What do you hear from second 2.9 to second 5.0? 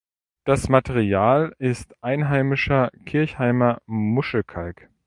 Kirchheimer Muschelkalk.